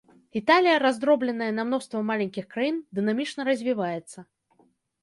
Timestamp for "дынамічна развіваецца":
2.97-4.19